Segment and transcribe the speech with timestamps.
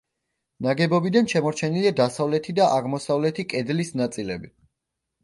[0.67, 4.51] ნაგებობიდან შემორჩენილია დასავლეთი და აღმოსავლეთი კედლის ნაწილები.